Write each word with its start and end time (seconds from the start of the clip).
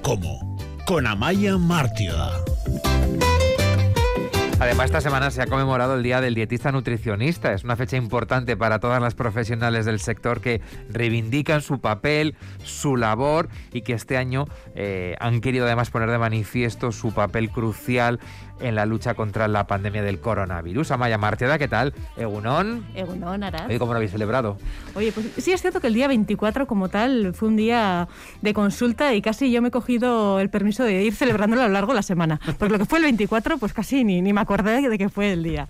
como, 0.00 0.56
con 0.86 1.06
Amaya 1.06 1.58
Mártida. 1.58 2.51
Además, 4.62 4.86
esta 4.86 5.00
semana 5.00 5.32
se 5.32 5.42
ha 5.42 5.48
conmemorado 5.48 5.96
el 5.96 6.04
Día 6.04 6.20
del 6.20 6.36
Dietista 6.36 6.70
Nutricionista. 6.70 7.52
Es 7.52 7.64
una 7.64 7.74
fecha 7.74 7.96
importante 7.96 8.56
para 8.56 8.78
todas 8.78 9.02
las 9.02 9.16
profesionales 9.16 9.86
del 9.86 9.98
sector 9.98 10.40
que 10.40 10.60
reivindican 10.88 11.62
su 11.62 11.80
papel, 11.80 12.36
su 12.62 12.96
labor 12.96 13.48
y 13.72 13.82
que 13.82 13.94
este 13.94 14.16
año 14.16 14.44
eh, 14.76 15.16
han 15.18 15.40
querido 15.40 15.66
además 15.66 15.90
poner 15.90 16.12
de 16.12 16.18
manifiesto 16.18 16.92
su 16.92 17.12
papel 17.12 17.50
crucial 17.50 18.20
en 18.62 18.74
la 18.74 18.86
lucha 18.86 19.14
contra 19.14 19.48
la 19.48 19.66
pandemia 19.66 20.02
del 20.02 20.20
coronavirus. 20.20 20.92
Amaya 20.92 21.18
Martiada, 21.18 21.58
¿qué 21.58 21.68
tal? 21.68 21.92
Egunon. 22.16 22.86
Egunon, 22.94 23.42
Arad. 23.42 23.68
¿Y 23.68 23.78
cómo 23.78 23.92
lo 23.92 23.96
habéis 23.96 24.12
celebrado? 24.12 24.56
Oye, 24.94 25.12
pues 25.12 25.26
sí 25.38 25.52
es 25.52 25.60
cierto 25.60 25.80
que 25.80 25.88
el 25.88 25.94
día 25.94 26.08
24 26.08 26.66
como 26.66 26.88
tal 26.88 27.34
fue 27.34 27.48
un 27.48 27.56
día 27.56 28.08
de 28.40 28.54
consulta 28.54 29.14
y 29.14 29.22
casi 29.22 29.50
yo 29.50 29.60
me 29.60 29.68
he 29.68 29.70
cogido 29.70 30.40
el 30.40 30.50
permiso 30.50 30.84
de 30.84 31.02
ir 31.02 31.14
celebrándolo 31.14 31.62
a 31.62 31.66
lo 31.66 31.72
largo 31.72 31.92
de 31.92 31.96
la 31.96 32.02
semana. 32.02 32.40
Porque 32.58 32.72
lo 32.72 32.78
que 32.78 32.86
fue 32.86 32.98
el 32.98 33.04
24, 33.04 33.58
pues 33.58 33.72
casi 33.72 34.04
ni, 34.04 34.22
ni 34.22 34.32
me 34.32 34.40
acordé 34.52 34.88
de 34.88 34.98
que 34.98 35.08
fue 35.08 35.32
el 35.32 35.42
día. 35.42 35.68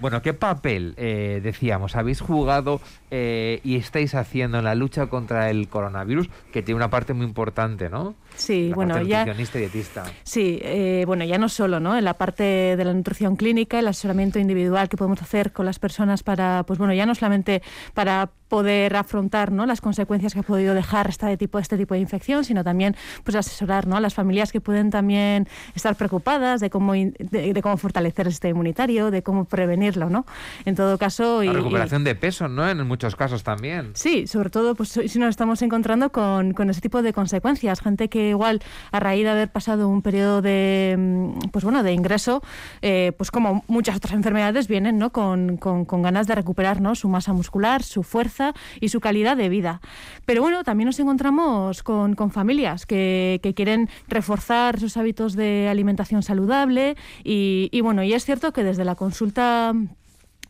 Bueno, 0.00 0.20
¿qué 0.22 0.34
papel, 0.34 0.94
eh, 0.96 1.40
decíamos, 1.42 1.96
habéis 1.96 2.20
jugado 2.20 2.80
eh, 3.10 3.60
y 3.64 3.76
estáis 3.76 4.14
haciendo 4.14 4.58
en 4.58 4.64
la 4.64 4.74
lucha 4.74 5.06
contra 5.06 5.50
el 5.50 5.68
coronavirus, 5.68 6.28
que 6.52 6.62
tiene 6.62 6.76
una 6.76 6.90
parte 6.90 7.14
muy 7.14 7.26
importante, 7.26 7.88
¿no? 7.88 8.14
Sí, 8.34 8.68
La 8.68 8.74
bueno, 8.76 8.94
parte 8.94 9.08
ya... 9.08 9.18
nutricionista 9.20 9.58
y 9.58 9.60
dietista. 9.62 10.04
Sí, 10.22 10.58
eh, 10.62 11.04
bueno, 11.06 11.24
ya 11.24 11.38
no 11.38 11.48
solo, 11.48 11.80
¿no? 11.80 11.96
En 11.96 12.04
la 12.04 12.14
parte 12.14 12.42
de 12.76 12.84
la 12.84 12.92
nutrición 12.92 13.36
clínica, 13.36 13.78
el 13.78 13.88
asesoramiento 13.88 14.38
individual 14.38 14.88
que 14.88 14.96
podemos 14.96 15.22
hacer 15.22 15.52
con 15.52 15.64
las 15.64 15.78
personas 15.78 16.22
para, 16.22 16.64
pues 16.64 16.78
bueno, 16.78 16.92
ya 16.92 17.06
no 17.06 17.14
solamente 17.14 17.62
para 17.94 18.30
poder 18.48 18.96
afrontar 18.96 19.50
¿no? 19.52 19.66
las 19.66 19.80
consecuencias 19.80 20.32
que 20.34 20.40
ha 20.40 20.42
podido 20.42 20.74
dejar 20.74 21.08
este 21.08 21.36
tipo, 21.36 21.58
este 21.58 21.76
tipo 21.76 21.94
de 21.94 22.00
infección, 22.00 22.44
sino 22.44 22.62
también 22.64 22.96
pues 23.24 23.34
asesorar 23.36 23.86
¿no? 23.86 23.96
a 23.96 24.00
las 24.00 24.14
familias 24.14 24.52
que 24.52 24.60
pueden 24.60 24.90
también 24.90 25.48
estar 25.74 25.96
preocupadas 25.96 26.60
de 26.60 26.70
cómo, 26.70 26.94
in- 26.94 27.14
de, 27.18 27.52
de 27.52 27.62
cómo 27.62 27.76
fortalecer 27.76 28.26
el 28.26 28.32
sistema 28.32 28.50
inmunitario, 28.52 29.10
de 29.10 29.22
cómo 29.22 29.44
prevenirlo, 29.46 30.08
¿no? 30.10 30.26
En 30.64 30.74
todo 30.76 30.96
caso... 30.98 31.42
La 31.42 31.46
y- 31.46 31.48
y- 31.48 31.56
recuperación 31.56 32.04
de 32.04 32.14
peso, 32.14 32.48
¿no? 32.48 32.68
En 32.68 32.86
muchos 32.86 33.16
casos 33.16 33.42
también. 33.42 33.90
Sí, 33.94 34.26
sobre 34.26 34.50
todo 34.50 34.74
pues 34.74 34.90
si 34.90 35.18
nos 35.18 35.30
estamos 35.30 35.60
encontrando 35.62 36.10
con, 36.12 36.52
con 36.52 36.70
ese 36.70 36.80
tipo 36.80 37.02
de 37.02 37.12
consecuencias. 37.12 37.80
Gente 37.80 38.08
que 38.08 38.30
igual 38.30 38.62
a 38.92 39.00
raíz 39.00 39.24
de 39.24 39.30
haber 39.30 39.48
pasado 39.48 39.88
un 39.88 40.02
periodo 40.02 40.42
de 40.42 40.94
mm, 40.98 41.48
pues 41.50 41.64
bueno 41.64 41.82
de 41.82 41.92
ingreso, 41.92 42.42
eh, 42.82 43.12
pues 43.16 43.30
como 43.30 43.64
muchas 43.68 43.96
otras 43.96 44.14
enfermedades 44.14 44.68
vienen 44.68 44.98
¿no? 44.98 45.10
con, 45.10 45.56
con- 45.56 45.84
con 45.84 46.02
ganas 46.02 46.26
de 46.26 46.34
recuperar 46.34 46.80
¿no? 46.80 46.94
su 46.94 47.08
masa 47.08 47.32
muscular, 47.32 47.82
su 47.82 48.02
fuerza 48.02 48.35
y 48.80 48.88
su 48.88 49.00
calidad 49.00 49.36
de 49.36 49.48
vida. 49.48 49.80
Pero 50.24 50.42
bueno, 50.42 50.64
también 50.64 50.86
nos 50.86 50.98
encontramos 51.00 51.82
con, 51.82 52.14
familias 52.30 52.86
que, 52.86 53.40
quieren 53.54 53.88
reforzar 54.08 54.78
sus 54.80 54.96
hábitos 54.96 55.34
de 55.34 55.68
alimentación 55.68 56.22
saludable 56.22 56.96
y, 57.24 57.80
bueno, 57.80 58.02
y 58.02 58.12
es 58.12 58.24
cierto 58.24 58.52
que 58.52 58.64
desde 58.64 58.84
la 58.84 58.94
consulta 58.94 59.72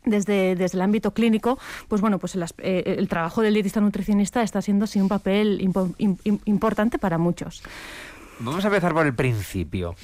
desde, 0.05 0.55
desde 0.55 0.77
el 0.77 0.81
ámbito 0.81 1.13
clínico, 1.13 1.59
pues 1.89 2.01
bueno, 2.01 2.17
pues 2.17 2.35
el, 2.35 2.43
eh, 2.59 2.95
el 2.97 3.07
trabajo 3.09 3.41
del 3.41 3.53
dietista 3.53 3.81
nutricionista 3.81 4.41
está 4.41 4.61
siendo 4.61 4.87
sí 4.87 5.01
un 5.01 5.09
papel 5.09 5.59
impo- 5.59 5.93
im- 5.97 6.17
im- 6.23 6.39
importante 6.45 6.97
para 6.97 7.17
muchos. 7.17 7.61
Vamos 8.39 8.63
a 8.63 8.67
empezar 8.67 8.93
por 8.93 9.05
el 9.05 9.13
principio. 9.15 9.95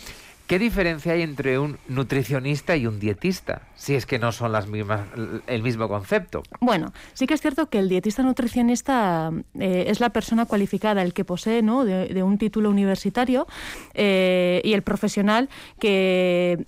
¿Qué 0.54 0.60
diferencia 0.60 1.14
hay 1.14 1.24
entre 1.24 1.58
un 1.58 1.80
nutricionista 1.88 2.78
y 2.78 2.86
un 2.86 3.00
dietista? 3.00 3.64
Si 3.74 3.96
es 3.96 4.06
que 4.06 4.20
no 4.20 4.32
son 4.32 4.52
las 4.52 4.68
mismas, 4.68 5.02
el 5.48 5.64
mismo 5.64 5.90
concepto. 5.90 6.44
Bueno, 6.60 6.94
sí 7.14 7.26
que 7.26 7.34
es 7.34 7.42
cierto 7.42 7.72
que 7.72 7.80
el 7.80 7.90
dietista 7.90 8.22
nutricionista 8.22 9.32
eh, 9.60 9.86
es 9.88 10.00
la 10.00 10.12
persona 10.12 10.46
cualificada, 10.46 11.02
el 11.02 11.16
que 11.16 11.26
posee 11.26 11.64
¿no? 11.64 11.86
de, 11.86 12.22
un 12.22 12.38
título 12.38 12.70
universitario 12.70 13.48
eh, 13.96 14.62
y 14.64 14.74
el 14.74 14.84
profesional 14.84 15.50
que, 15.80 16.68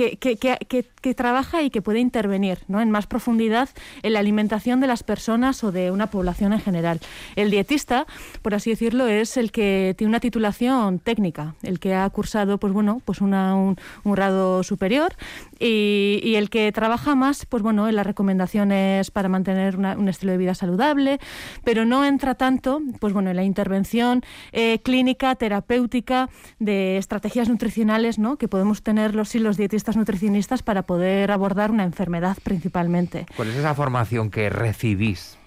que, 0.00 1.14
trabaja 1.14 1.62
y 1.62 1.70
que 1.70 1.82
puede 1.82 2.00
intervenir 2.00 2.58
¿no? 2.68 2.80
en 2.80 2.90
más 2.90 3.06
profundidad 3.06 3.68
en 4.02 4.12
la 4.12 4.20
alimentación 4.20 4.80
de 4.80 4.86
las 4.86 5.02
personas 5.02 5.62
o 5.64 5.72
de 5.72 5.90
una 5.90 6.08
población 6.08 6.52
en 6.52 6.60
general. 6.60 7.00
El 7.36 7.50
dietista, 7.50 8.06
por 8.42 8.54
así 8.54 8.70
decirlo, 8.70 9.06
es 9.06 9.36
el 9.36 9.52
que 9.52 9.94
tiene 9.96 10.10
una 10.10 10.20
titulación 10.20 10.98
técnica, 10.98 11.54
el 11.62 11.78
que 11.78 11.94
ha 11.94 12.08
cursado 12.10 12.58
pues 12.58 12.72
bueno, 12.72 13.02
pues 13.04 13.20
un, 13.20 13.76
grado 14.04 14.62
superior 14.62 15.14
y, 15.58 16.20
y 16.22 16.34
el 16.34 16.50
que 16.50 16.72
trabaja 16.72 17.14
más 17.14 17.46
pues 17.46 17.62
bueno, 17.62 17.88
en 17.88 17.96
las 17.96 18.06
recomendaciones 18.06 19.10
para 19.10 19.28
mantener 19.28 19.76
un 19.76 20.08
estilo 20.08 20.32
de 20.32 20.38
vida 20.38 20.54
saludable, 20.54 21.18
pero 21.64 21.84
no 21.84 22.04
entra 22.04 22.34
tanto 22.34 22.80
pues 22.98 23.12
bueno, 23.12 23.30
en 23.30 23.36
la 23.36 23.44
intervención 23.44 24.22
eh, 24.52 24.80
clínica, 24.82 25.34
terapéutica 25.34 26.28
de 26.58 26.96
estrategias 26.96 27.48
nutricionales 27.48 28.18
¿no? 28.18 28.36
que 28.36 28.48
podemos 28.48 28.82
tener 28.82 29.14
los, 29.14 29.28
sí, 29.28 29.38
los 29.38 29.56
dietistas 29.56 29.89
nutricionistas 29.96 30.62
para 30.62 30.82
poder 30.82 31.30
abordar 31.30 31.70
una 31.70 31.84
enfermedad 31.84 32.36
principalmente. 32.42 33.26
¿Cuál 33.36 33.48
es 33.48 33.56
esa 33.56 33.74
formación 33.74 34.30
que 34.30 34.50
recibís? 34.50 35.39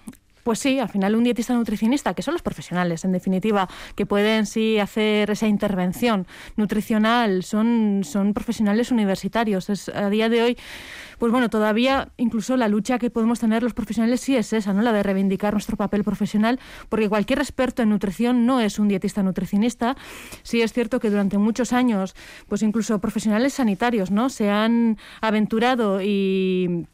Pues 0.44 0.58
sí, 0.58 0.78
al 0.78 0.90
final 0.90 1.16
un 1.16 1.24
dietista 1.24 1.54
nutricionista, 1.54 2.12
que 2.12 2.20
son 2.20 2.34
los 2.34 2.42
profesionales, 2.42 3.02
en 3.06 3.12
definitiva, 3.12 3.66
que 3.96 4.04
pueden 4.04 4.44
sí 4.44 4.78
hacer 4.78 5.30
esa 5.30 5.48
intervención 5.48 6.26
nutricional, 6.56 7.42
son, 7.44 8.02
son 8.04 8.34
profesionales 8.34 8.90
universitarios. 8.90 9.70
Es, 9.70 9.88
a 9.88 10.10
día 10.10 10.28
de 10.28 10.42
hoy, 10.42 10.58
pues 11.18 11.32
bueno, 11.32 11.48
todavía 11.48 12.12
incluso 12.18 12.58
la 12.58 12.68
lucha 12.68 12.98
que 12.98 13.08
podemos 13.08 13.40
tener 13.40 13.62
los 13.62 13.72
profesionales 13.72 14.20
sí 14.20 14.36
es 14.36 14.52
esa, 14.52 14.74
¿no? 14.74 14.82
La 14.82 14.92
de 14.92 15.02
reivindicar 15.02 15.54
nuestro 15.54 15.78
papel 15.78 16.04
profesional, 16.04 16.60
porque 16.90 17.08
cualquier 17.08 17.38
experto 17.38 17.82
en 17.82 17.88
nutrición 17.88 18.44
no 18.44 18.60
es 18.60 18.78
un 18.78 18.88
dietista 18.88 19.22
nutricionista. 19.22 19.96
Sí 20.42 20.60
es 20.60 20.74
cierto 20.74 21.00
que 21.00 21.08
durante 21.08 21.38
muchos 21.38 21.72
años, 21.72 22.14
pues 22.48 22.62
incluso 22.62 22.98
profesionales 22.98 23.54
sanitarios, 23.54 24.10
¿no? 24.10 24.28
Se 24.28 24.50
han 24.50 24.98
aventurado 25.22 26.02
y 26.02 26.86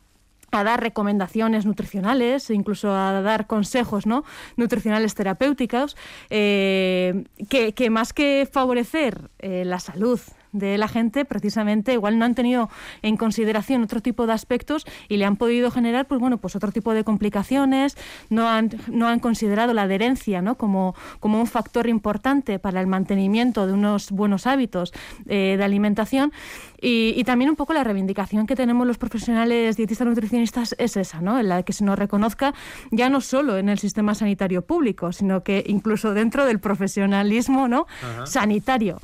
a 0.50 0.64
dar 0.64 0.80
recomendaciones 0.80 1.66
nutricionales, 1.66 2.50
incluso 2.50 2.92
a 2.92 3.22
dar 3.22 3.46
consejos 3.46 4.06
¿no? 4.06 4.24
nutricionales 4.56 5.14
terapéuticos, 5.14 5.96
eh, 6.30 7.24
que, 7.48 7.72
que 7.72 7.90
más 7.90 8.12
que 8.12 8.48
favorecer 8.50 9.30
eh, 9.38 9.64
la 9.64 9.80
salud 9.80 10.20
de 10.52 10.78
la 10.78 10.88
gente, 10.88 11.24
precisamente 11.24 11.92
igual 11.92 12.18
no 12.18 12.24
han 12.24 12.34
tenido 12.34 12.70
en 13.02 13.16
consideración 13.16 13.82
otro 13.82 14.00
tipo 14.00 14.26
de 14.26 14.32
aspectos 14.32 14.86
y 15.08 15.16
le 15.16 15.24
han 15.24 15.36
podido 15.36 15.70
generar 15.70 16.06
pues 16.06 16.20
bueno 16.20 16.38
pues 16.38 16.56
otro 16.56 16.72
tipo 16.72 16.94
de 16.94 17.04
complicaciones, 17.04 17.96
no 18.28 18.48
han, 18.48 18.70
no 18.88 19.08
han 19.08 19.20
considerado 19.20 19.74
la 19.74 19.82
adherencia 19.82 20.42
¿no? 20.42 20.56
como, 20.56 20.94
como 21.20 21.40
un 21.40 21.46
factor 21.46 21.88
importante 21.88 22.58
para 22.58 22.80
el 22.80 22.86
mantenimiento 22.86 23.66
de 23.66 23.72
unos 23.72 24.10
buenos 24.10 24.46
hábitos 24.46 24.92
eh, 25.26 25.56
de 25.56 25.64
alimentación 25.64 26.32
y, 26.80 27.14
y 27.16 27.24
también 27.24 27.50
un 27.50 27.56
poco 27.56 27.72
la 27.74 27.84
reivindicación 27.84 28.46
que 28.46 28.56
tenemos 28.56 28.86
los 28.86 28.98
profesionales 28.98 29.76
dietistas 29.76 30.06
nutricionistas 30.06 30.74
es 30.78 30.96
esa, 30.96 31.20
¿no? 31.20 31.38
en 31.38 31.48
la 31.48 31.62
que 31.62 31.72
se 31.72 31.84
nos 31.84 31.98
reconozca 31.98 32.54
ya 32.90 33.08
no 33.08 33.20
solo 33.20 33.56
en 33.58 33.68
el 33.68 33.78
sistema 33.78 34.14
sanitario 34.14 34.62
público, 34.62 35.12
sino 35.12 35.42
que 35.42 35.64
incluso 35.66 36.14
dentro 36.14 36.44
del 36.44 36.60
profesionalismo 36.60 37.68
¿no? 37.68 37.86
Ajá. 38.02 38.26
sanitario. 38.26 39.00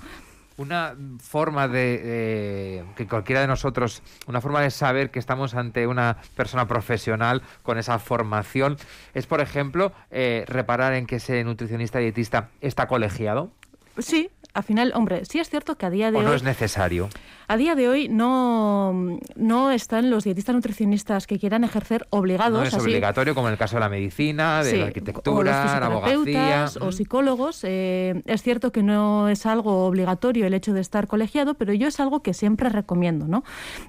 Una 0.59 0.97
forma 1.21 1.69
de 1.69 2.01
eh, 2.03 2.85
que 2.97 3.07
cualquiera 3.07 3.43
de 3.43 3.47
nosotros, 3.47 4.03
una 4.27 4.41
forma 4.41 4.61
de 4.63 4.71
saber 4.71 5.11
que 5.11 5.19
estamos 5.19 5.55
ante 5.55 5.87
una 5.87 6.17
persona 6.35 6.67
profesional 6.67 7.43
con 7.63 7.77
esa 7.79 7.99
formación, 7.99 8.77
es, 9.13 9.27
por 9.27 9.41
ejemplo, 9.41 9.93
eh, 10.11 10.45
reparar 10.49 10.95
en 10.95 11.07
que 11.07 11.17
ese 11.17 11.45
nutricionista 11.45 11.99
dietista 11.99 12.49
está 12.61 12.89
colegiado. 12.89 13.51
Sí, 13.99 14.31
al 14.57 14.65
final, 14.65 14.93
hombre, 14.95 15.25
sí 15.25 15.39
es 15.39 15.49
cierto 15.51 15.77
que 15.77 15.87
a 15.87 15.91
día 15.91 16.11
de 16.11 16.19
o 16.19 16.23
no 16.23 16.31
hoy 16.31 16.37
es 16.37 16.43
necesario. 16.43 17.09
A 17.49 17.57
día 17.57 17.77
de 17.77 17.89
hoy 17.89 18.09
no, 18.09 19.19
no 19.37 19.71
están 19.71 20.11
los 20.11 20.25
dietistas 20.25 20.53
nutricionistas 20.55 21.29
que 21.29 21.39
quieran 21.39 21.63
ejercer 21.63 22.05
obligados. 22.11 22.59
No 22.59 22.65
es 22.65 22.75
así- 22.75 22.83
obligatorio 22.83 23.37
como 23.37 23.47
en 23.47 23.53
el 23.53 23.59
caso 23.59 23.77
de 23.77 23.81
la 23.81 23.89
medicina, 23.89 24.65
de 24.65 24.71
Sí, 24.73 24.77
la 24.79 24.87
arquitectura, 24.87 25.79
la 25.79 25.87
abogacía. 25.87 26.67
o 26.81 26.91
psicólogos. 26.91 27.61
eh, 27.63 28.23
es 28.27 28.43
cierto 28.43 28.73
que 28.73 28.83
no 28.83 29.29
es 29.29 29.47
algo 29.47 29.87
obligatorio 29.87 30.47
el 30.47 30.55
hecho 30.55 30.73
de 30.73 30.81
estar 30.81 31.07
colegiado, 31.07 31.55
pero 31.55 31.73
yo 31.73 31.87
es 31.87 32.01
algo 32.01 32.21
que 32.23 32.35
siempre 32.35 32.69
recomiendo, 32.69 33.29
¿no? 33.29 33.45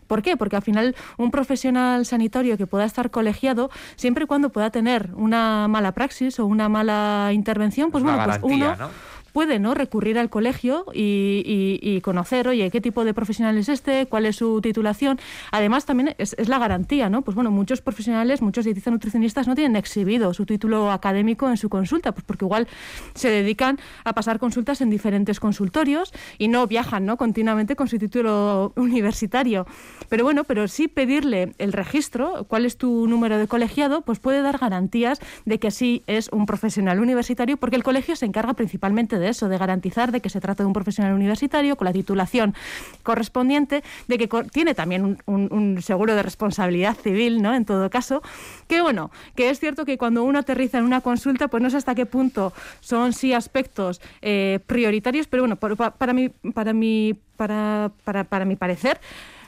¿Por 0.05 0.21
qué? 0.21 0.37
Porque 0.37 0.55
al 0.57 0.61
final 0.61 0.95
un 1.17 1.31
profesional 1.31 2.05
sanitario 2.05 2.57
que 2.57 2.67
pueda 2.67 2.85
estar 2.85 3.09
colegiado, 3.09 3.71
siempre 3.95 4.25
y 4.25 4.27
cuando 4.27 4.49
pueda 4.51 4.69
tener 4.69 5.09
una 5.15 5.67
mala 5.67 5.93
praxis 5.93 6.39
o 6.39 6.45
una 6.45 6.69
mala 6.69 7.31
intervención, 7.33 7.89
pues 7.89 8.03
Una 8.03 8.17
bueno, 8.17 8.39
pues 8.39 8.53
uno 8.53 8.75
¿no? 8.75 8.89
Puede 9.37 9.59
no 9.59 9.75
recurrir 9.75 10.17
al 10.17 10.31
colegio 10.31 10.85
y, 10.95 12.01
conocer, 12.01 12.47
oye, 12.47 12.71
qué 12.71 12.81
tipo 12.81 13.05
de 13.05 13.13
profesional 13.13 13.55
es 13.59 13.69
este, 13.69 14.07
cuál 14.07 14.25
es 14.25 14.37
su 14.37 14.61
titulación. 14.61 15.19
Además, 15.51 15.85
también 15.85 16.15
es, 16.17 16.33
es 16.39 16.49
la 16.49 16.57
garantía, 16.57 17.07
¿no? 17.11 17.21
Pues 17.21 17.35
bueno, 17.35 17.51
muchos 17.51 17.81
profesionales, 17.81 18.41
muchos 18.41 18.65
dietistas 18.65 18.91
nutricionistas 18.91 19.47
no 19.47 19.53
tienen 19.53 19.75
exhibido 19.75 20.33
su 20.33 20.47
título 20.47 20.91
académico 20.91 21.47
en 21.51 21.57
su 21.57 21.69
consulta, 21.69 22.13
pues 22.13 22.25
porque 22.25 22.45
igual 22.45 22.67
se 23.13 23.29
dedican 23.29 23.77
a 24.05 24.13
pasar 24.13 24.39
consultas 24.39 24.81
en 24.81 24.89
diferentes 24.89 25.39
consultorios 25.39 26.13
y 26.39 26.47
no 26.47 26.65
viajan, 26.65 27.05
¿no? 27.05 27.17
Continuamente 27.17 27.75
con 27.75 27.87
su 27.87 27.99
título 27.99 28.73
universitario. 28.75 29.67
Pero 30.09 30.23
bueno, 30.23 30.45
pero 30.45 30.67
sí 30.67 30.87
pedirle 30.87 31.53
el 31.59 31.73
registro, 31.73 32.47
cuál 32.47 32.65
es 32.65 32.79
tu 32.79 33.05
número 33.05 33.37
de 33.37 33.47
colegiado, 33.47 34.01
pues 34.01 34.17
puede 34.17 34.41
dar 34.41 34.57
garantías 34.57 35.19
de 35.45 35.59
que 35.59 35.69
sí 35.69 36.01
es 36.07 36.27
un 36.31 36.47
profesional 36.47 36.99
universitario, 36.99 37.57
porque 37.57 37.75
el 37.75 37.83
colegio 37.83 38.15
se 38.15 38.25
encarga 38.25 38.55
principalmente 38.55 39.19
de 39.19 39.26
eso, 39.27 39.49
de 39.49 39.57
garantizar 39.57 40.11
de 40.11 40.21
que 40.21 40.29
se 40.29 40.41
trata 40.41 40.63
de 40.63 40.67
un 40.67 40.73
profesional 40.73 41.13
universitario 41.13 41.75
con 41.75 41.85
la 41.85 41.93
titulación 41.93 42.55
correspondiente, 43.03 43.83
de 44.07 44.17
que 44.17 44.27
tiene 44.51 44.75
también 44.75 45.17
un, 45.25 45.81
seguro 45.81 46.15
de 46.15 46.23
responsabilidad 46.23 46.95
civil, 46.95 47.41
¿no? 47.41 47.53
En 47.53 47.65
todo 47.65 47.89
caso, 47.89 48.21
que 48.67 48.81
bueno, 48.81 49.11
que 49.35 49.49
es 49.49 49.59
cierto 49.59 49.85
que 49.85 49.97
cuando 49.97 50.23
uno 50.23 50.39
aterriza 50.39 50.77
en 50.77 50.85
una 50.85 51.01
consulta, 51.01 51.47
pues 51.47 51.61
no 51.61 51.69
sé 51.69 51.77
hasta 51.77 51.95
qué 51.95 52.05
punto 52.05 52.53
son 52.79 53.13
sí 53.13 53.33
aspectos 53.33 54.01
eh, 54.21 54.59
prioritarios, 54.65 55.27
pero 55.27 55.43
bueno, 55.43 55.55
para, 55.55 55.91
para, 55.91 56.13
mi, 56.13 56.29
para, 56.29 56.73
mi, 56.73 57.15
para, 57.35 57.91
para, 58.03 58.23
para 58.23 58.45
mi 58.45 58.55
parecer, 58.55 58.99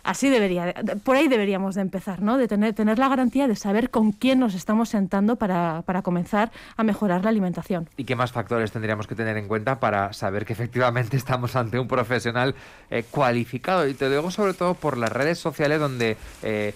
así 0.03 0.29
debería, 0.29 0.73
por 1.03 1.15
ahí 1.15 1.27
deberíamos 1.27 1.75
de 1.75 1.81
empezar, 1.81 2.21
¿no? 2.21 2.37
De 2.37 2.47
tener, 2.47 2.73
tener 2.73 2.99
la 2.99 3.07
garantía 3.07 3.47
de 3.47 3.55
saber 3.55 3.89
con 3.89 4.11
quién 4.11 4.39
nos 4.39 4.53
estamos 4.53 4.89
sentando 4.89 5.35
para, 5.35 5.83
para, 5.85 6.01
comenzar 6.01 6.51
a 6.77 6.83
mejorar 6.83 7.23
la 7.23 7.29
alimentación. 7.29 7.89
¿Y 7.97 8.05
qué 8.05 8.15
más 8.15 8.31
factores 8.31 8.71
tendríamos 8.71 9.07
que 9.07 9.15
tener 9.15 9.37
en 9.37 9.47
cuenta 9.47 9.79
para 9.79 10.13
saber 10.13 10.45
que 10.45 10.53
efectivamente 10.53 11.17
estamos 11.17 11.55
ante 11.55 11.79
un 11.79 11.87
profesional 11.87 12.55
eh, 12.89 13.03
cualificado? 13.09 13.87
Y 13.87 13.93
te 13.93 14.09
digo 14.09 14.31
sobre 14.31 14.53
todo 14.53 14.73
por 14.73 14.97
las 14.97 15.11
redes 15.11 15.39
sociales 15.39 15.79
donde... 15.79 16.17
Eh, 16.43 16.73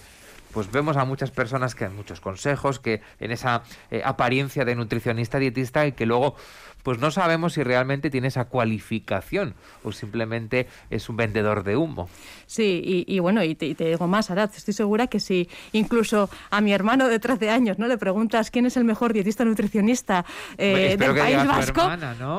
pues 0.54 0.72
vemos 0.72 0.96
a 0.98 1.04
muchas 1.04 1.32
personas 1.32 1.76
que 1.76 1.86
dan 1.86 1.96
muchos 1.96 2.22
consejos, 2.22 2.80
que 2.80 3.02
en 3.20 3.32
esa 3.32 3.64
eh, 3.90 4.02
apariencia 4.06 4.64
de 4.64 4.76
nutricionista, 4.76 5.40
dietista, 5.40 5.88
y 5.88 5.94
que 5.94 6.06
luego 6.06 6.36
pues 6.84 7.00
no 7.00 7.12
sabemos 7.12 7.54
si 7.54 7.64
realmente 7.64 8.10
tiene 8.10 8.28
esa 8.28 8.46
cualificación 8.46 9.56
o 9.84 9.92
simplemente 9.92 10.68
es 10.90 11.10
un 11.10 11.18
vendedor 11.18 11.64
de 11.64 11.78
humo. 11.78 12.10
Sí, 12.46 13.06
y, 13.08 13.20
bueno, 13.20 13.44
y 13.44 13.56
te, 13.56 13.74
digo 13.74 14.08
más, 14.08 14.30
Arad, 14.30 14.52
estoy 14.56 14.74
segura 14.74 15.08
que 15.08 15.20
si 15.20 15.50
incluso 15.72 16.30
a 16.52 16.62
mi 16.62 16.74
hermano 16.74 17.08
de 17.08 17.20
13 17.20 17.50
años 17.50 17.80
no 17.80 17.88
le 17.88 17.98
preguntas 17.98 18.52
quién 18.52 18.66
es 18.66 18.78
el 18.78 18.84
mejor 18.84 19.14
dietista 19.14 19.46
nutricionista 19.46 20.26
eh, 20.58 20.98
del 21.00 21.16
País 21.16 21.48
Vasco, 21.48 21.90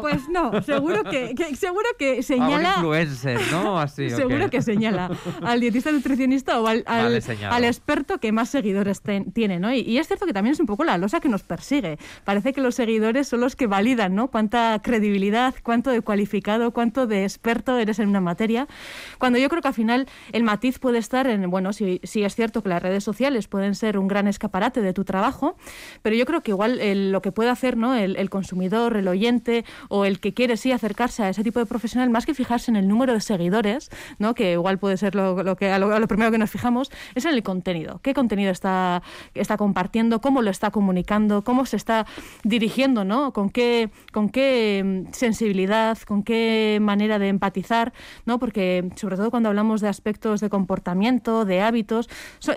pues 0.02 0.28
no, 0.28 0.62
seguro 0.62 1.02
que, 1.04 1.34
seguro 1.56 1.88
que 1.98 2.22
señala... 2.22 2.74
A 2.74 2.76
influencer, 2.76 3.40
¿no? 3.50 3.80
Así, 3.80 4.10
seguro 4.10 4.50
que 4.50 4.60
señala 4.62 5.10
al 5.42 5.60
dietista 5.60 5.90
nutricionista 5.90 6.60
o 6.60 6.66
al, 6.66 6.84
al, 6.86 7.64
experto 7.64 8.18
que 8.18 8.30
más 8.30 8.50
seguidores 8.50 9.00
tiene, 9.32 9.58
¿no? 9.58 9.72
Y, 9.72 9.80
y 9.80 9.98
es 9.98 10.06
cierto 10.06 10.26
que 10.26 10.32
también 10.32 10.52
es 10.52 10.60
un 10.60 10.66
poco 10.66 10.84
la 10.84 10.98
losa 10.98 11.20
que 11.20 11.28
nos 11.28 11.42
persigue. 11.42 11.98
Parece 12.24 12.52
que 12.52 12.60
los 12.60 12.74
seguidores 12.74 13.28
son 13.28 13.40
los 13.40 13.56
que 13.56 13.66
validan, 13.66 14.14
¿no? 14.14 14.28
Cuánta 14.34 14.80
credibilidad, 14.82 15.54
cuánto 15.62 15.90
de 15.90 16.00
cualificado, 16.00 16.72
cuánto 16.72 17.06
de 17.06 17.22
experto 17.22 17.78
eres 17.78 18.00
en 18.00 18.08
una 18.08 18.20
materia, 18.20 18.66
cuando 19.18 19.38
yo 19.38 19.48
creo 19.48 19.62
que 19.62 19.68
al 19.68 19.74
final 19.74 20.08
el 20.32 20.42
matiz 20.42 20.80
puede 20.80 20.98
estar 20.98 21.28
en, 21.28 21.48
bueno, 21.50 21.72
sí, 21.72 22.00
sí 22.02 22.24
es 22.24 22.34
cierto 22.34 22.60
que 22.60 22.68
las 22.68 22.82
redes 22.82 23.04
sociales 23.04 23.46
pueden 23.46 23.76
ser 23.76 23.96
un 23.96 24.08
gran 24.08 24.26
escaparate 24.26 24.80
de 24.80 24.92
tu 24.92 25.04
trabajo, 25.04 25.54
pero 26.02 26.16
yo 26.16 26.26
creo 26.26 26.40
que 26.40 26.50
igual 26.50 26.80
lo 27.12 27.22
que 27.22 27.30
puede 27.30 27.48
hacer 27.48 27.76
¿no? 27.76 27.94
el, 27.94 28.28
consumidor, 28.28 28.96
el 28.96 29.06
oyente 29.06 29.64
o 29.88 30.04
el 30.04 30.18
que 30.18 30.34
quiere 30.34 30.56
sí 30.56 30.72
acercarse 30.72 31.22
a 31.22 31.28
ese 31.28 31.44
tipo 31.44 31.60
de 31.60 31.66
profesional, 31.66 32.10
más 32.10 32.26
que 32.26 32.34
fijarse 32.34 32.72
en 32.72 32.76
el 32.76 32.88
número 32.88 33.12
de 33.12 33.20
seguidores, 33.20 33.88
¿no? 34.18 34.34
que 34.34 34.54
igual 34.54 34.78
puede 34.78 34.96
ser 34.96 35.14
lo, 35.14 35.54
que, 35.54 35.78
lo, 35.78 36.08
primero 36.08 36.32
que 36.32 36.38
nos 36.38 36.50
fijamos, 36.50 36.90
es 37.14 37.24
en 37.24 37.34
el 37.34 37.44
contenido. 37.44 38.00
¿Qué 38.02 38.14
contenido 38.14 38.50
está, 38.50 39.00
está 39.32 39.56
compartiendo? 39.56 40.20
¿Cómo 40.20 40.42
lo 40.42 40.50
está 40.50 40.72
comunicando? 40.72 41.44
¿Cómo 41.44 41.66
se 41.66 41.76
está 41.76 42.04
dirigiendo? 42.42 43.04
¿no? 43.04 43.32
¿Con 43.32 43.48
qué, 43.48 43.90
qué 44.28 44.82
mm, 44.84 45.12
sensibilidad, 45.12 45.98
con 45.98 46.22
qué 46.22 46.78
manera 46.80 47.18
de 47.18 47.28
empatizar, 47.28 47.92
¿no? 48.26 48.38
Porque 48.38 48.90
sobre 48.96 49.16
todo 49.16 49.30
cuando 49.30 49.48
hablamos 49.48 49.80
de 49.80 49.88
aspectos 49.88 50.40
de 50.40 50.50
comportamiento, 50.50 51.44
de 51.44 51.60
hábitos, 51.60 52.08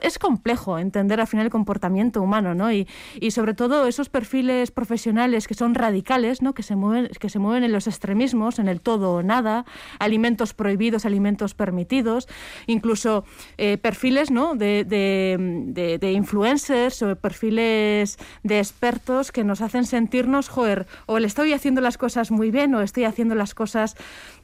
es 0.01 0.19
complejo 0.19 0.79
entender 0.79 1.19
al 1.19 1.27
final 1.27 1.45
el 1.45 1.51
comportamiento 1.51 2.21
humano, 2.21 2.53
¿no? 2.53 2.71
Y, 2.71 2.87
y 3.19 3.31
sobre 3.31 3.53
todo 3.53 3.87
esos 3.87 4.09
perfiles 4.09 4.71
profesionales 4.71 5.47
que 5.47 5.53
son 5.53 5.75
radicales, 5.75 6.41
¿no? 6.41 6.53
Que 6.53 6.63
se 6.63 6.75
mueven, 6.75 7.09
que 7.19 7.29
se 7.29 7.39
mueven 7.39 7.63
en 7.63 7.71
los 7.71 7.87
extremismos, 7.87 8.59
en 8.59 8.67
el 8.67 8.81
todo 8.81 9.13
o 9.13 9.23
nada, 9.23 9.65
alimentos 9.99 10.53
prohibidos, 10.53 11.05
alimentos 11.05 11.53
permitidos, 11.53 12.27
incluso 12.67 13.25
eh, 13.57 13.77
perfiles, 13.77 14.31
¿no? 14.31 14.55
De, 14.55 14.83
de, 14.83 15.97
de 15.99 16.11
influencers 16.11 17.01
o 17.01 17.15
perfiles 17.15 18.17
de 18.43 18.59
expertos 18.59 19.31
que 19.31 19.43
nos 19.43 19.61
hacen 19.61 19.85
sentirnos, 19.85 20.49
joder, 20.49 20.87
o 21.05 21.17
el 21.17 21.25
estoy 21.25 21.53
haciendo 21.57 21.81
las 21.81 21.97
cosas 21.97 22.31
muy 22.31 22.49
bien 22.51 22.73
o 22.73 22.81
estoy 22.81 23.03
haciendo 23.03 23.35
las 23.35 23.53
cosas 23.53 23.95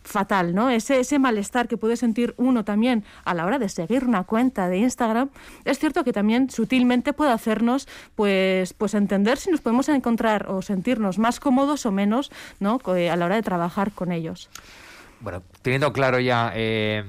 fatal, 0.04 0.54
¿no? 0.54 0.70
Ese, 0.70 1.00
ese 1.00 1.18
malestar 1.18 1.68
que 1.68 1.78
puede 1.78 1.96
sentir 1.96 2.34
uno 2.38 2.66
también 2.66 3.06
a 3.24 3.34
la 3.34 3.46
hora 3.46 3.58
de 3.58 3.70
seguir 3.70 4.04
una 4.04 4.24
cuenta 4.26 4.68
de 4.68 4.78
Instagram, 4.78 5.30
es 5.66 5.80
cierto 5.80 6.04
que 6.04 6.12
también 6.12 6.50
sutilmente 6.50 7.14
puede 7.14 7.32
hacernos 7.32 7.88
pues, 8.16 8.74
pues 8.74 8.94
entender 8.94 9.38
si 9.38 9.50
nos 9.52 9.62
podemos 9.62 9.88
encontrar 9.90 10.50
o 10.50 10.62
sentirnos 10.62 11.18
más 11.18 11.40
cómodos 11.40 11.86
o 11.86 11.92
menos 11.92 12.32
¿no? 12.60 12.80
a 12.86 13.16
la 13.16 13.26
hora 13.26 13.36
de 13.36 13.44
trabajar 13.44 13.92
con 13.92 14.12
ellos. 14.12 14.50
Bueno, 15.22 15.42
teniendo 15.62 15.94
claro 15.94 16.20
ya 16.20 16.52
eh, 16.54 17.04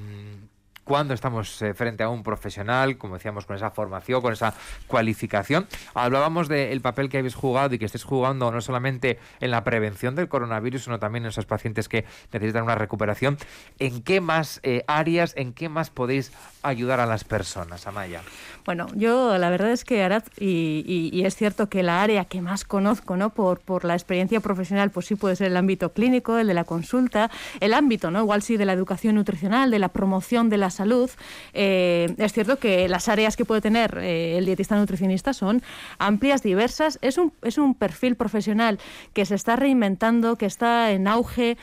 cuando 0.84 1.14
estamos 1.14 1.60
eh, 1.62 1.74
frente 1.74 2.02
a 2.02 2.08
un 2.08 2.22
profesional, 2.22 2.98
como 2.98 3.14
decíamos, 3.14 3.46
con 3.46 3.56
esa 3.56 3.70
formación, 3.70 4.20
con 4.20 4.32
esa 4.32 4.54
cualificación. 4.86 5.66
Hablábamos 5.94 6.48
del 6.48 6.80
papel 6.80 7.08
que 7.08 7.18
habéis 7.18 7.34
jugado 7.34 7.74
y 7.74 7.78
que 7.78 7.86
estés 7.86 8.04
jugando 8.04 8.50
no 8.50 8.60
solamente 8.60 9.18
en 9.40 9.50
la 9.50 9.64
prevención 9.64 10.14
del 10.14 10.28
coronavirus, 10.28 10.84
sino 10.84 10.98
también 10.98 11.24
en 11.24 11.30
esos 11.30 11.46
pacientes 11.46 11.88
que 11.88 12.04
necesitan 12.32 12.64
una 12.64 12.74
recuperación. 12.74 13.38
¿En 13.78 14.02
qué 14.02 14.20
más 14.20 14.60
eh, 14.62 14.84
áreas, 14.86 15.32
en 15.36 15.52
qué 15.52 15.68
más 15.68 15.90
podéis 15.90 16.32
ayudar 16.62 17.00
a 17.00 17.06
las 17.06 17.24
personas, 17.24 17.86
Amaya? 17.86 18.22
Bueno, 18.64 18.86
yo 18.94 19.36
la 19.38 19.50
verdad 19.50 19.70
es 19.70 19.84
que 19.84 20.02
Arad, 20.02 20.24
y, 20.38 21.22
es 21.24 21.36
cierto 21.36 21.68
que 21.68 21.82
la 21.82 22.02
área 22.02 22.26
que 22.26 22.40
más 22.40 22.64
conozco, 22.64 23.16
¿no? 23.16 23.30
Por, 23.30 23.60
por 23.60 23.84
la 23.84 23.94
experiencia 23.94 24.40
profesional, 24.40 24.90
pues 24.90 25.06
sí 25.06 25.14
puede 25.14 25.36
ser 25.36 25.48
el 25.48 25.56
ámbito 25.56 25.92
clínico, 25.92 26.38
el 26.38 26.46
de 26.46 26.54
la 26.54 26.64
consulta, 26.64 27.30
el 27.60 27.74
ámbito, 27.74 28.10
¿no? 28.10 28.20
Igual 28.20 28.42
sí 28.42 28.56
de 28.56 28.64
la 28.64 28.72
educación 28.72 29.14
nutricional, 29.14 29.70
de 29.70 29.78
la 29.78 29.88
promoción 29.88 30.48
de 30.48 30.58
la 30.58 30.70
salud. 30.74 31.10
Eh, 31.54 32.14
es 32.18 32.32
cierto 32.32 32.58
que 32.58 32.88
las 32.88 33.08
áreas 33.08 33.36
que 33.36 33.44
puede 33.46 33.62
tener 33.62 33.98
eh, 33.98 34.36
el 34.36 34.44
dietista 34.44 34.76
nutricionista 34.76 35.32
son 35.32 35.62
amplias, 35.98 36.42
diversas. 36.42 36.98
Es 37.00 37.16
un, 37.16 37.32
es 37.42 37.56
un 37.56 37.74
perfil 37.74 38.16
profesional 38.16 38.78
que 39.14 39.24
se 39.24 39.34
está 39.34 39.56
reinventando, 39.56 40.36
que 40.36 40.46
está 40.46 40.90
en 40.90 41.08
auge 41.08 41.56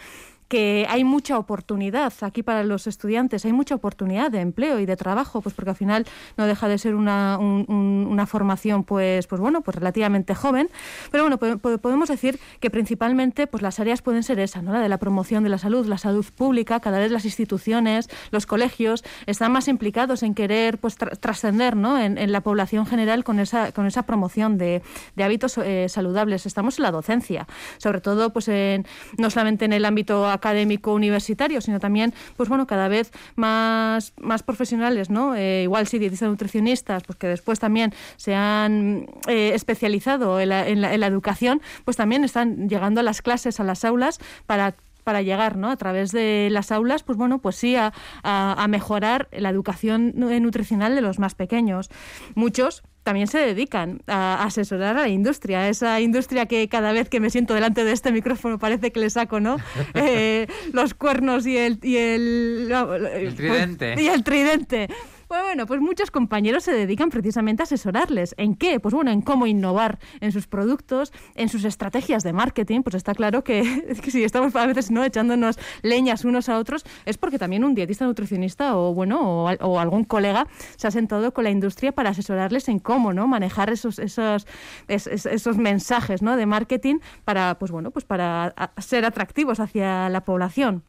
que 0.52 0.86
hay 0.90 1.06
mucha 1.06 1.38
oportunidad 1.38 2.12
aquí 2.20 2.44
para 2.44 2.66
los 2.66 2.86
estudiantes, 2.86 3.46
hay 3.46 3.54
mucha 3.54 3.74
oportunidad 3.74 4.30
de 4.30 4.42
empleo 4.42 4.82
y 4.82 4.86
de 4.86 4.98
trabajo, 4.98 5.40
pues 5.40 5.56
porque 5.56 5.70
al 5.70 5.78
final 5.78 6.06
no 6.36 6.46
deja 6.46 6.68
de 6.68 6.78
ser 6.78 6.94
una, 6.94 7.38
una 7.38 8.26
formación 8.26 8.84
pues, 8.84 9.28
pues 9.28 9.40
bueno, 9.40 9.62
pues 9.62 9.76
relativamente 9.76 10.36
joven, 10.36 10.70
pero 11.10 11.24
bueno, 11.24 11.38
podemos 11.78 12.10
decir 12.10 12.38
que 12.60 12.70
principalmente 12.70 13.48
pues 13.48 13.64
las 13.64 13.80
áreas 13.80 14.02
pueden 14.02 14.24
ser 14.24 14.40
esas, 14.40 14.62
¿no? 14.62 14.74
la 14.74 14.82
de 14.82 14.90
la 14.90 14.98
promoción 14.98 15.42
de 15.46 15.50
la 15.50 15.58
salud, 15.58 15.86
la 15.86 15.98
salud 15.98 16.26
pública, 16.36 16.82
cada 16.82 17.00
vez 17.00 17.14
las 17.14 17.24
instituciones, 17.24 18.10
los 18.32 18.46
colegios 18.46 19.06
están 19.28 19.54
más 19.54 19.70
implicados 19.70 20.22
en 20.22 20.34
querer 20.34 20.80
pues 20.80 20.98
trascender 20.98 21.78
¿no? 21.78 21.98
en, 21.98 22.30
la 22.30 22.42
población 22.42 22.86
general 22.86 23.24
con 23.24 23.40
esa, 23.40 23.72
con 23.72 23.86
esa 23.86 24.04
promoción 24.04 24.58
de, 24.58 24.82
de 25.16 25.24
hábitos 25.24 25.58
eh, 25.60 25.88
saludables. 25.88 26.46
Estamos 26.46 26.78
en 26.78 26.84
la 26.84 26.92
docencia, 26.92 27.48
sobre 27.78 28.02
todo 28.02 28.34
pues 28.34 28.50
en, 28.50 28.86
no 29.18 29.30
solamente 29.30 29.64
en 29.64 29.72
el 29.72 29.86
ámbito 29.86 30.28
académico 30.28 30.41
universitario, 30.86 31.62
sino 31.62 31.80
también, 31.80 32.14
pues 32.38 32.50
bueno, 32.50 32.68
cada 32.68 32.88
vez 32.88 33.12
más, 33.36 34.14
más 34.20 34.44
profesionales, 34.44 35.10
¿no? 35.10 35.36
Eh, 35.36 35.64
igual 35.64 35.88
sí, 35.88 36.00
dietistas 36.00 36.30
nutricionistas, 36.30 37.04
pues 37.04 37.18
que 37.18 37.28
después 37.28 37.60
también 37.60 37.94
se 38.18 38.36
han 38.36 39.08
eh, 39.28 39.52
especializado 39.54 40.40
en 40.40 40.50
la, 40.50 40.68
en, 40.68 40.82
la, 40.82 41.08
educación, 41.08 41.62
pues 41.86 41.98
también 41.98 42.24
están 42.24 42.70
llegando 42.70 43.02
a 43.02 43.04
las 43.04 43.22
clases, 43.22 43.60
a 43.60 43.64
las 43.64 43.84
aulas, 43.86 44.20
para 44.46 44.76
para 45.02 45.22
llegar 45.22 45.58
¿no? 45.58 45.70
a 45.70 45.76
través 45.78 46.12
de 46.12 46.50
las 46.52 46.72
aulas 46.72 47.04
pues 47.04 47.18
bueno 47.18 47.40
pues 47.40 47.56
sí 47.56 47.76
a, 47.76 47.94
a, 48.24 48.68
mejorar 48.68 49.28
la 49.32 49.50
educación 49.50 50.14
nutricional 50.16 50.96
de 50.96 51.02
los 51.02 51.20
más 51.20 51.36
pequeños 51.36 51.90
muchos 52.36 52.84
también 53.04 53.28
se 53.28 53.40
dedican 53.40 54.02
a 54.08 54.44
asesorar 54.44 54.98
a 54.98 55.02
la 55.02 55.10
industria, 55.10 55.68
esa 55.70 56.00
industria 56.02 56.46
que 56.46 56.68
cada 56.70 56.92
vez 56.92 57.10
que 57.10 57.20
me 57.20 57.30
siento 57.30 57.54
delante 57.54 57.84
de 57.84 57.94
este 57.94 58.12
micrófono 58.12 58.60
parece 58.60 58.92
que 58.92 59.00
le 59.00 59.10
saco, 59.10 59.40
¿no? 59.40 59.58
Eh, 59.94 60.48
los 60.74 60.94
cuernos 60.94 61.46
y 61.46 61.58
el 61.58 61.80
y 61.82 61.98
el, 61.98 62.72
el 63.14 63.36
tridente. 63.36 63.96
y 63.98 64.08
el 64.08 64.24
tridente. 64.24 64.88
Pues 65.32 65.44
bueno, 65.44 65.66
pues 65.66 65.80
muchos 65.80 66.12
compañeros 66.12 66.66
se 66.66 66.74
dedican 66.74 67.10
precisamente 67.10 67.64
a 67.64 67.64
asesorarles. 67.64 68.36
¿En 68.38 68.54
qué? 68.54 68.82
Pues 68.82 68.94
bueno, 68.94 69.12
en 69.12 69.22
cómo 69.22 69.48
innovar 69.48 69.98
en 70.20 70.34
sus 70.34 70.46
productos, 70.46 71.14
en 71.36 71.48
sus 71.48 71.64
estrategias 71.64 72.24
de 72.24 72.34
marketing. 72.34 72.82
Pues 72.82 72.96
está 72.96 73.16
claro 73.16 73.42
que, 73.42 73.64
si 74.10 74.26
estamos 74.26 74.54
a 74.58 74.66
veces 74.66 74.92
no 74.92 75.06
echándonos 75.06 75.58
leñas 75.84 76.26
unos 76.26 76.50
a 76.50 76.58
otros, 76.58 76.84
es 77.06 77.18
porque 77.18 77.40
también 77.40 77.64
un 77.64 77.76
dietista 77.76 78.04
nutricionista 78.04 78.76
o 78.76 78.94
bueno, 78.94 79.46
o, 79.46 79.80
algún 79.80 80.04
colega 80.04 80.48
se 80.76 80.88
ha 80.88 80.92
sentado 80.92 81.34
con 81.34 81.46
la 81.46 81.50
industria 81.50 81.94
para 81.94 82.10
asesorarles 82.10 82.68
en 82.68 82.80
cómo, 82.80 83.14
¿no? 83.14 83.26
Manejar 83.26 83.70
esos, 83.70 84.00
esos, 84.00 84.46
esos, 84.90 85.58
mensajes 85.58 86.22
¿no? 86.22 86.36
de 86.36 86.46
marketing 86.46 87.00
para, 87.24 87.58
pues 87.58 87.72
bueno, 87.72 87.92
pues 87.92 88.04
para 88.04 88.54
ser 88.80 89.06
atractivos 89.06 89.62
hacia 89.62 90.10
la 90.10 90.26
población. 90.26 90.84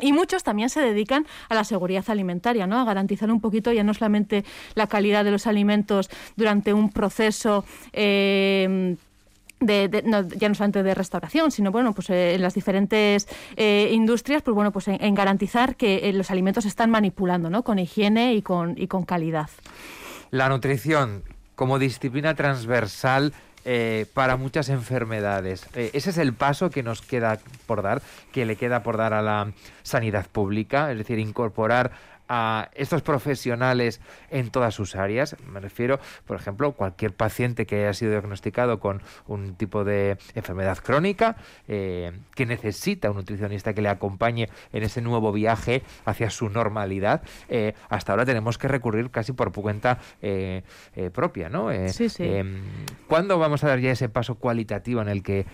Y 0.00 0.12
muchos 0.12 0.42
también 0.42 0.68
se 0.68 0.80
dedican 0.80 1.26
a 1.48 1.54
la 1.54 1.64
seguridad 1.64 2.04
alimentaria, 2.08 2.66
¿no? 2.66 2.80
a 2.80 2.84
garantizar 2.84 3.30
un 3.30 3.40
poquito 3.40 3.72
ya 3.72 3.84
no 3.84 3.94
solamente 3.94 4.44
la 4.74 4.86
calidad 4.86 5.24
de 5.24 5.30
los 5.30 5.46
alimentos 5.46 6.10
durante 6.36 6.72
un 6.72 6.90
proceso 6.90 7.64
eh, 7.92 8.96
de, 9.60 10.28
ya 10.36 10.48
no 10.48 10.54
solamente 10.54 10.82
de 10.82 10.94
restauración, 10.94 11.50
sino 11.50 11.70
bueno, 11.70 11.92
pues 11.92 12.10
eh, 12.10 12.34
en 12.34 12.42
las 12.42 12.54
diferentes 12.54 13.28
eh, 13.56 13.90
industrias, 13.92 14.42
pues 14.42 14.54
bueno, 14.54 14.72
pues 14.72 14.88
en, 14.88 15.14
garantizar 15.14 15.76
que 15.76 16.12
los 16.12 16.30
alimentos 16.30 16.64
se 16.64 16.68
están 16.68 16.90
manipulando, 16.90 17.48
¿no? 17.48 17.62
Con 17.62 17.78
higiene 17.78 18.34
y 18.34 18.42
con, 18.42 18.74
y 18.76 18.88
con 18.88 19.04
calidad. 19.04 19.50
La 20.30 20.48
nutrición 20.48 21.22
como 21.54 21.78
disciplina 21.78 22.34
transversal 22.34 23.32
para 24.14 24.36
muchas 24.36 24.68
enfermedades. 24.68 25.66
ese 25.74 26.10
es 26.10 26.18
el 26.18 26.32
paso 26.32 26.70
que 26.70 26.82
nos 26.82 27.00
queda 27.02 27.38
por 27.66 27.82
dar, 27.82 28.02
que 28.32 28.44
le 28.44 28.56
queda 28.56 28.82
por 28.82 28.96
dar 28.96 29.12
a 29.12 29.22
la 29.22 29.52
sanidad 29.82 30.26
pública, 30.26 30.90
es 30.90 30.98
decir, 30.98 31.18
incorporar 31.18 31.92
a 32.34 32.70
estos 32.72 33.02
profesionales 33.02 34.00
en 34.30 34.50
todas 34.50 34.74
sus 34.74 34.96
áreas. 34.96 35.36
Me 35.46 35.60
refiero, 35.60 36.00
por 36.26 36.38
ejemplo, 36.38 36.72
cualquier 36.72 37.12
paciente 37.14 37.66
que 37.66 37.82
haya 37.82 37.92
sido 37.92 38.12
diagnosticado 38.12 38.80
con 38.80 39.02
un 39.26 39.54
tipo 39.54 39.84
de 39.84 40.16
enfermedad 40.34 40.78
crónica, 40.78 41.36
eh, 41.68 42.12
que 42.34 42.46
necesita 42.46 43.10
un 43.10 43.18
nutricionista 43.18 43.74
que 43.74 43.82
le 43.82 43.90
acompañe 43.90 44.48
en 44.72 44.82
ese 44.82 45.02
nuevo 45.02 45.30
viaje 45.30 45.82
hacia 46.06 46.30
su 46.30 46.48
normalidad. 46.48 47.20
Eh, 47.50 47.74
hasta 47.90 48.12
ahora 48.12 48.24
tenemos 48.24 48.56
que 48.56 48.66
recurrir 48.66 49.10
casi 49.10 49.34
por 49.34 49.52
cuenta 49.52 49.98
eh, 50.22 50.62
propia, 51.12 51.50
¿no? 51.50 51.68
sí, 51.88 52.08
sí. 52.08 52.24
Em, 52.24 52.62
¿Cuándo 53.08 53.38
vamos 53.38 53.62
a 53.62 53.68
dar 53.68 53.80
ya 53.80 53.90
ese 53.90 54.08
paso 54.08 54.36
cualitativo 54.36 55.02
en 55.02 55.10
el 55.10 55.22
que 55.22 55.44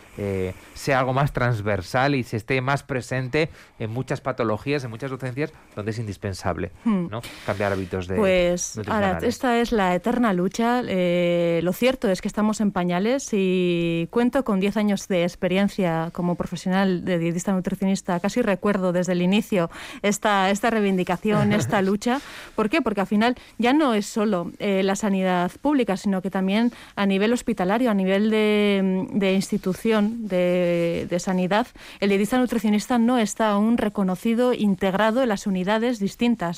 sea 0.75 1.01
algo 1.01 1.13
más 1.13 1.33
transversal 1.33 2.15
y 2.15 2.23
se 2.23 2.37
esté 2.37 2.61
más 2.61 2.85
presente 2.85 3.49
en 3.81 3.91
muchas 3.91 4.21
patologías, 4.21 4.85
en 4.85 4.91
muchas 4.91 5.11
docencias, 5.11 5.53
donde 5.75 5.91
es 5.91 5.99
indispensable? 5.99 6.68
Hmm. 6.85 7.09
¿no? 7.11 7.21
cambiar 7.47 7.73
hábitos 7.73 8.07
de 8.07 8.17
Pues 8.17 8.81
ahora, 8.87 9.19
esta 9.23 9.59
es 9.59 9.73
la 9.73 9.95
eterna 9.95 10.33
lucha. 10.33 10.83
Eh, 10.87 11.61
lo 11.63 11.73
cierto 11.73 12.09
es 12.09 12.21
que 12.21 12.29
estamos 12.29 12.61
en 12.61 12.73
pañales 12.73 13.29
y 13.33 14.09
cuento 14.11 14.45
con 14.45 14.61
10 14.61 14.77
años 14.77 15.09
de 15.09 15.23
experiencia 15.23 16.11
como 16.13 16.35
profesional 16.35 17.05
de 17.05 17.19
dietista 17.19 17.53
nutricionista. 17.53 18.21
Casi 18.21 18.43
recuerdo 18.43 18.93
desde 18.93 19.13
el 19.13 19.23
inicio 19.23 19.71
esta, 20.03 20.51
esta 20.51 20.71
reivindicación, 20.71 21.53
esta 21.59 21.83
lucha. 21.83 22.21
¿Por 22.55 22.69
qué? 22.69 22.83
Porque 22.83 23.01
al 23.01 23.07
final 23.07 23.37
ya 23.59 23.73
no 23.73 23.95
es 23.95 24.07
solo 24.07 24.53
eh, 24.59 24.83
la 24.83 24.97
sanidad 24.97 25.51
pública, 25.61 25.97
sino 25.97 26.23
que 26.23 26.31
también 26.31 26.73
a 26.97 27.07
nivel 27.07 27.33
hospitalario, 27.33 27.91
a 27.91 27.95
nivel 27.95 28.31
de, 28.31 29.33
institución 29.35 30.29
de, 30.29 31.07
de 31.09 31.19
sanidad, 31.19 31.67
el 32.01 32.09
dietista 32.09 32.39
nutricionista 32.39 32.99
no 32.99 33.19
está 33.19 33.51
aún 33.51 33.77
reconocido, 33.77 34.53
integrado 34.53 35.23
en 35.23 35.29
las 35.29 35.47
unidades 35.47 35.99
distintas 35.99 36.58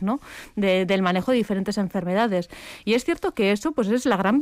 del 0.57 1.03
manejo 1.03 1.33
de 1.33 1.39
diferentes 1.39 1.79
enfermedades. 1.79 2.49
Y 2.85 2.95
es 2.95 3.05
cierto 3.05 3.33
que 3.33 3.53
eso 3.53 3.73
pues 3.73 3.89
es 3.89 4.07
la 4.07 4.17
gran, 4.17 4.41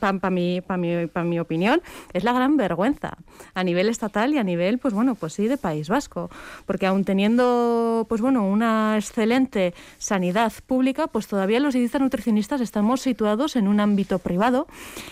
para 0.00 0.30
mi, 0.30 0.60
mi, 0.78 1.10
mi 1.24 1.40
opinión, 1.40 1.82
es 2.12 2.24
la 2.24 2.32
gran 2.32 2.56
vergüenza 2.56 3.16
a 3.54 3.64
nivel 3.64 3.88
estatal 3.88 4.34
y 4.34 4.38
a 4.38 4.44
nivel, 4.44 4.78
pues 4.78 4.94
bueno, 4.94 5.14
pues 5.14 5.34
sí, 5.34 5.46
de 5.48 5.56
País 5.56 5.88
Vasco. 5.88 6.30
Porque 6.66 6.86
aún 6.86 7.04
teniendo, 7.04 8.06
pues 8.08 8.20
bueno, 8.20 8.46
una 8.46 8.96
excelente 8.96 9.74
sanidad 9.98 10.52
pública, 10.66 11.06
pues 11.06 11.26
todavía 11.26 11.60
los 11.60 11.74
nutricionistas 12.00 12.60
estamos 12.60 13.00
situados 13.00 13.56
en 13.56 13.68
un 13.68 13.80
ámbito 13.80 14.18
privado 14.18 14.66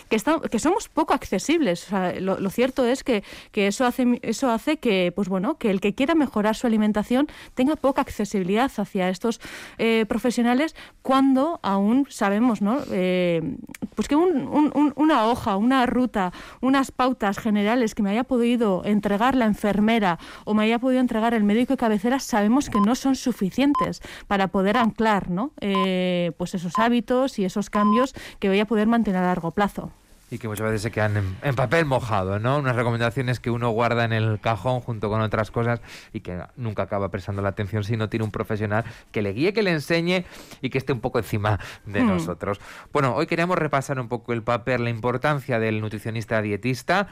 que, 0.08 0.16
está, 0.16 0.40
que 0.40 0.58
somos 0.58 0.88
poco 0.88 1.14
accesibles. 1.14 1.88
lo, 2.20 2.50
cierto 2.50 2.86
es 2.86 3.04
que, 3.04 3.22
que, 3.52 3.66
eso, 3.66 3.84
hace, 3.86 4.18
eso 4.22 4.50
hace 4.50 4.78
que, 4.78 5.12
pues 5.14 5.28
bueno, 5.28 5.58
que 5.58 5.70
el 5.70 5.80
que 5.80 5.94
quiera 5.94 6.14
mejorar 6.14 6.56
su 6.56 6.66
alimentación 6.66 7.28
tenga 7.54 7.76
poca 7.76 8.02
accesibilidad 8.02 8.70
hacia 8.76 9.08
estos 9.08 9.40
eh, 9.78 10.06
profesionales 10.08 10.74
cuando 11.02 11.60
aún 11.62 12.06
sabemos, 12.08 12.62
¿no? 12.62 12.78
Eh, 12.90 13.56
pues 13.94 14.08
que 14.08 14.16
una 14.16 15.26
hoja, 15.26 15.56
una 15.56 15.86
ruta, 15.86 16.32
unas 16.60 16.90
pautas 16.90 17.38
generales 17.38 17.94
que 17.94 18.02
me 18.02 18.10
haya 18.10 18.24
podido 18.24 18.82
entregar 18.84 19.34
la 19.34 19.46
enfermera 19.46 20.18
o 20.44 20.54
me 20.54 20.64
haya 20.64 20.78
podido 20.78 21.00
entregar 21.00 21.34
el 21.34 21.44
médico 21.44 21.74
de 21.74 21.78
cabecera, 21.78 22.18
sabemos 22.18 22.70
que 22.70 22.80
no 22.80 22.94
son 22.94 23.16
suficientes 23.16 24.00
para 24.26 24.48
poder 24.48 24.76
anclar, 24.76 25.30
¿no? 25.30 25.52
Eh, 25.60 26.32
pues 26.38 26.54
esos 26.54 26.78
hábitos 26.78 27.38
y 27.38 27.44
esos 27.44 27.70
cambios 27.70 28.14
que 28.38 28.48
voy 28.48 28.60
a 28.60 28.66
poder 28.66 28.86
mantener 28.86 29.22
a 29.22 29.26
largo 29.26 29.50
plazo 29.50 29.90
y 30.30 30.38
que 30.38 30.48
muchas 30.48 30.66
veces 30.66 30.82
se 30.82 30.90
quedan 30.90 31.36
en, 31.42 31.54
papel 31.54 31.84
mojado, 31.84 32.38
¿no? 32.38 32.58
Unas 32.58 32.76
recomendaciones 32.76 33.40
que 33.40 33.50
uno 33.50 33.70
guarda 33.70 34.04
en 34.04 34.12
el 34.12 34.38
cajón 34.40 34.80
junto 34.80 35.08
con 35.08 35.20
otras 35.20 35.50
cosas 35.50 35.80
y 36.12 36.20
que 36.20 36.40
nunca 36.56 36.84
acaba 36.84 37.10
prestando 37.10 37.42
la 37.42 37.48
atención 37.48 37.84
si 37.84 37.96
no 37.96 38.08
tiene 38.08 38.24
un 38.24 38.30
profesional 38.30 38.84
que 39.10 39.22
le 39.22 39.32
guíe, 39.32 39.52
que 39.52 39.62
le 39.62 39.72
enseñe 39.72 40.24
y 40.62 40.70
que 40.70 40.78
esté 40.78 40.92
un 40.92 41.00
poco 41.00 41.18
encima 41.18 41.58
de 41.84 42.02
hmm. 42.02 42.08
nosotros. 42.08 42.60
Bueno, 42.92 43.14
hoy 43.14 43.26
queríamos 43.26 43.58
repasar 43.58 43.98
un 43.98 44.08
poco 44.08 44.32
el 44.32 44.42
papel, 44.42 44.84
la 44.84 44.90
importancia 44.90 45.58
del 45.58 45.80
nutricionista 45.80 46.40
dietista. 46.40 47.08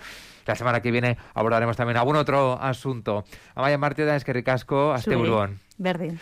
La 0.47 0.55
semana 0.55 0.81
que 0.81 0.91
viene 0.91 1.19
abordaremos 1.35 1.77
también 1.77 1.99
algún 1.99 2.17
otro 2.17 2.59
asunto. 2.61 3.25
Amaya 3.55 3.77
Martida, 3.77 4.17
es 4.17 4.25
que 4.25 4.33
ricasco, 4.33 4.93
hasta 4.93 5.11
Berdín. 5.77 6.17